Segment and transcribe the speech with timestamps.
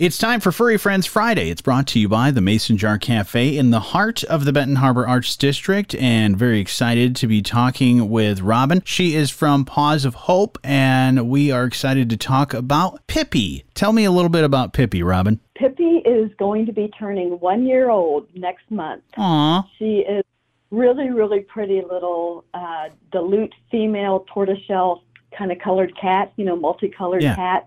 [0.00, 1.50] It's time for Furry Friends Friday.
[1.50, 4.74] It's brought to you by the Mason Jar Cafe in the heart of the Benton
[4.74, 8.82] Harbor Arts District, and very excited to be talking with Robin.
[8.84, 13.62] She is from Paws of Hope, and we are excited to talk about Pippi.
[13.74, 15.38] Tell me a little bit about Pippi, Robin.
[15.54, 19.04] Pippi is going to be turning one year old next month.
[19.16, 19.62] Aw.
[19.78, 20.24] She is
[20.72, 25.04] really, really pretty little uh, dilute female tortoiseshell
[25.38, 27.36] kind of colored cat, you know, multicolored Yeah.
[27.36, 27.66] cat.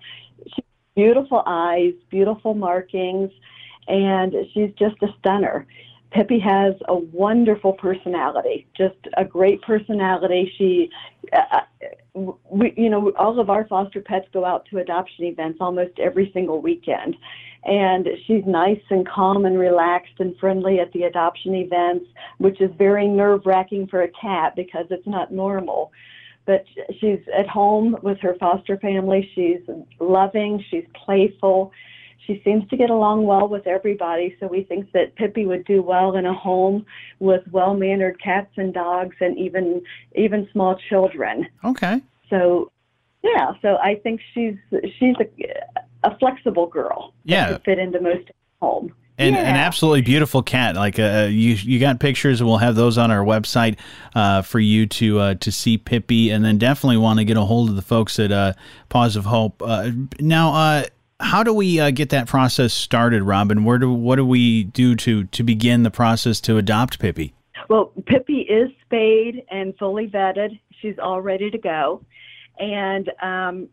[0.53, 0.61] She
[0.97, 3.31] beautiful eyes, beautiful markings,
[3.87, 5.67] and she's just a stunner.
[6.09, 10.51] Pippi has a wonderful personality, just a great personality.
[10.57, 10.89] She,
[11.33, 11.61] uh,
[12.49, 16.31] we, you know, all of our foster pets go out to adoption events almost every
[16.33, 17.15] single weekend.
[17.65, 22.05] And she's nice and calm and relaxed and friendly at the adoption events,
[22.39, 25.91] which is very nerve wracking for a cat because it's not normal
[26.47, 26.65] but
[26.99, 29.29] she's at home with her foster family.
[29.35, 29.59] She's
[29.99, 31.71] loving, she's playful.
[32.25, 35.81] She seems to get along well with everybody, so we think that Pippi would do
[35.81, 36.85] well in a home
[37.19, 39.81] with well-mannered cats and dogs and even
[40.15, 41.47] even small children.
[41.63, 42.01] Okay.
[42.29, 42.71] So
[43.23, 44.55] yeah, so I think she's
[44.97, 47.13] she's a, a flexible girl.
[47.25, 47.47] that Yeah.
[47.53, 48.29] could fit into most
[48.61, 48.93] home.
[49.19, 49.41] And yeah.
[49.41, 50.75] an absolutely beautiful cat.
[50.75, 53.77] Like uh, you, you got pictures, and we'll have those on our website
[54.13, 57.41] uh, for you to uh, to see Pippi, and then definitely want to get a
[57.41, 58.53] hold of the folks at uh,
[58.89, 59.61] Paws of Hope.
[59.65, 60.83] Uh, now, uh,
[61.19, 63.63] how do we uh, get that process started, Robin?
[63.63, 67.33] Where do what do we do to to begin the process to adopt Pippi?
[67.69, 70.59] Well, Pippi is spayed and fully vetted.
[70.79, 72.01] She's all ready to go.
[72.59, 73.69] And um,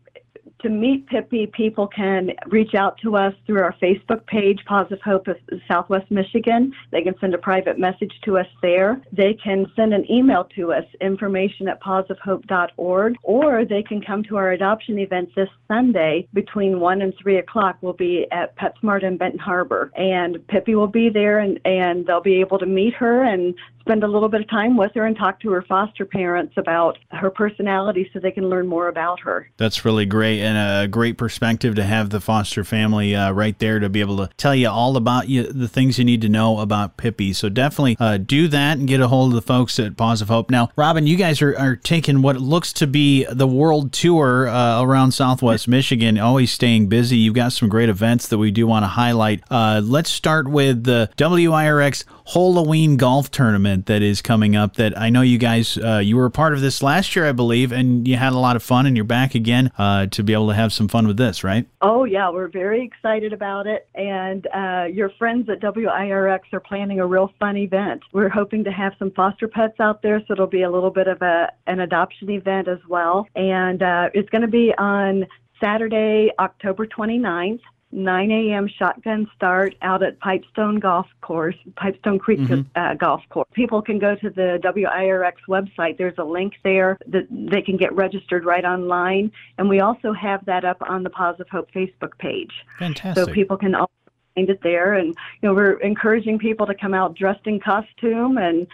[0.61, 5.01] to meet Pippi, people can reach out to us through our Facebook page, Paws of
[5.01, 6.73] Hope of Southwest Michigan.
[6.91, 9.01] They can send a private message to us there.
[9.11, 14.37] They can send an email to us, information at pawsofhope.org, or they can come to
[14.37, 17.77] our adoption event this Sunday between 1 and 3 o'clock.
[17.81, 19.91] We'll be at PetSmart in Benton Harbor.
[19.95, 24.03] And Pippi will be there, and, and they'll be able to meet her and spend
[24.03, 27.29] a little bit of time with her and talk to her foster parents about her
[27.29, 29.47] personality so they can learn more about her.
[29.57, 33.79] That's really great and a great perspective to have the foster family uh, right there
[33.79, 36.59] to be able to tell you all about you, the things you need to know
[36.59, 37.33] about Pippi.
[37.33, 40.29] So definitely uh, do that and get a hold of the folks at Paws of
[40.29, 40.49] Hope.
[40.49, 44.81] Now, Robin, you guys are, are taking what looks to be the world tour uh,
[44.81, 47.17] around Southwest Michigan, always staying busy.
[47.17, 49.43] You've got some great events that we do want to highlight.
[49.49, 52.03] Uh, let's start with the WIRX
[52.33, 54.75] Halloween Golf Tournament that is coming up.
[54.75, 57.31] That I know you guys, uh, you were a part of this last year, I
[57.31, 60.33] believe, and you had a lot of fun, and you're back again uh, to be
[60.33, 61.67] able to have some fun with this, right?
[61.81, 63.87] Oh, yeah, we're very excited about it.
[63.95, 68.03] And uh, your friends at WIRX are planning a real fun event.
[68.13, 71.07] We're hoping to have some foster pets out there, so it'll be a little bit
[71.07, 73.27] of a, an adoption event as well.
[73.35, 75.25] And uh, it's going to be on
[75.61, 77.61] Saturday, October 29th.
[77.95, 78.67] 9 a.m.
[78.67, 82.39] shotgun start out at Pipestone Golf Course, Pipestone Creek
[82.75, 83.47] uh, Golf Course.
[83.53, 85.97] People can go to the WIRX website.
[85.97, 89.31] There's a link there that they can get registered right online.
[89.57, 92.51] And we also have that up on the of Hope Facebook page.
[92.77, 93.25] Fantastic.
[93.25, 93.91] So people can also
[94.35, 94.93] find it there.
[94.93, 98.67] And, you know, we're encouraging people to come out dressed in costume and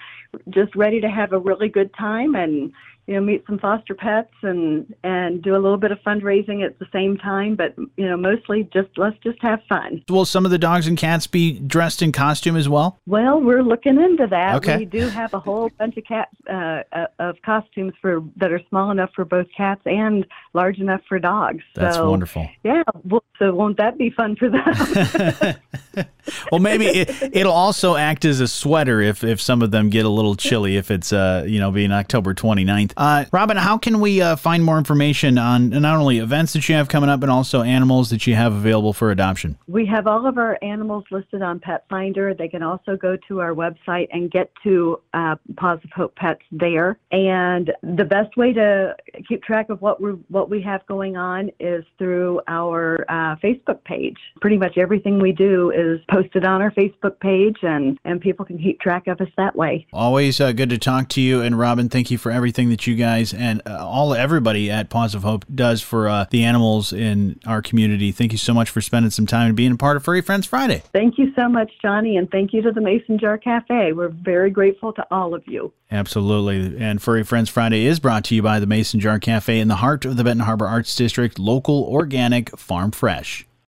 [0.49, 2.73] just ready to have a really good time and,
[3.07, 6.79] you know, meet some foster pets and, and do a little bit of fundraising at
[6.79, 7.55] the same time.
[7.55, 10.03] But, you know, mostly just let's just have fun.
[10.09, 12.99] Will some of the dogs and cats be dressed in costume as well?
[13.07, 14.55] Well, we're looking into that.
[14.55, 14.77] Okay.
[14.77, 18.61] We do have a whole bunch of cat uh, uh, of costumes for that are
[18.69, 21.63] small enough for both cats and large enough for dogs.
[21.75, 22.49] That's so, wonderful.
[22.63, 25.55] Yeah, well, so won't that be fun for them?
[26.51, 30.05] Well, maybe it, it'll also act as a sweater if, if some of them get
[30.05, 32.90] a little chilly if it's, uh, you know, being October 29th.
[32.97, 36.75] Uh, Robin, how can we uh, find more information on not only events that you
[36.75, 39.57] have coming up, but also animals that you have available for adoption?
[39.67, 42.37] we have all of our animals listed on Petfinder.
[42.37, 46.41] They can also go to our website and get to uh, Paws of Hope Pets
[46.51, 46.97] there.
[47.11, 48.95] And the best way to
[49.27, 53.83] keep track of what we what we have going on is through our uh, Facebook
[53.85, 54.17] page.
[54.41, 58.57] Pretty much everything we do is posted on our Facebook page, and and people can
[58.57, 59.87] keep track of us that way.
[59.93, 61.41] Always uh, good to talk to you.
[61.41, 65.13] And Robin, thank you for everything that you guys and uh, all everybody at Paws
[65.13, 68.11] of Hope does for uh, the animals in our community.
[68.11, 70.47] Thank you so much for spending some time and being a part of Furry Friends
[70.47, 70.81] Friday.
[70.91, 73.93] Thank you so much, Johnny, and thank you to the Mason Jar Cafe.
[73.93, 75.71] We're very grateful to all of you.
[75.91, 76.83] Absolutely.
[76.83, 79.75] And Furry Friends Friday is brought to you by the Mason Jar Cafe in the
[79.75, 83.45] heart of the Benton Harbor Arts District, local, organic, farm fresh.